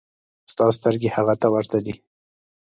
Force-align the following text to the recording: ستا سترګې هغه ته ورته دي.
ستا 0.51 0.65
سترګې 0.77 1.09
هغه 1.15 1.33
ته 1.41 1.47
ورته 1.53 1.77
دي. 1.85 1.93